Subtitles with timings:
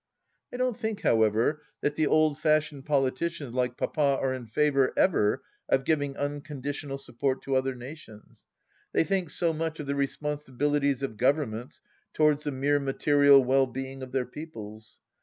[0.51, 5.43] I don't think, however, that the old fashioned politicians like Papa are in favour, ever,
[5.69, 8.47] of giving unconditional support to other nations.
[8.93, 11.81] They think so much of the responsibilities of Governments
[12.15, 15.01] towards the mere material well being of their peoples.